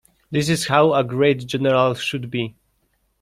This 0.31 0.49
is 0.49 0.65
how 0.65 0.95
a 0.95 1.03
great 1.03 1.45
general 1.45 1.93
should 1.93 2.31
be. 2.31 2.55